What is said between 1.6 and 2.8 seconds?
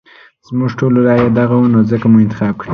نو ځکه مو انتخاب کړی.